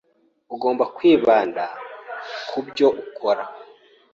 Ugomba 0.53 0.83
kwibanda 0.95 1.63
ku 2.49 2.59
byo 2.67 2.87
ukora. 3.03 3.43